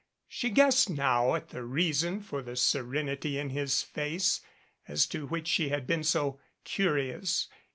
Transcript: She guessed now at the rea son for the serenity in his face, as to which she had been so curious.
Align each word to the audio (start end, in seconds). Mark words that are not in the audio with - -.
She 0.27 0.49
guessed 0.49 0.89
now 0.89 1.35
at 1.35 1.49
the 1.49 1.63
rea 1.63 1.93
son 1.93 2.21
for 2.21 2.41
the 2.41 2.55
serenity 2.55 3.37
in 3.37 3.51
his 3.51 3.83
face, 3.83 4.41
as 4.87 5.05
to 5.05 5.27
which 5.27 5.47
she 5.47 5.69
had 5.69 5.85
been 5.85 6.03
so 6.03 6.39
curious. 6.63 7.47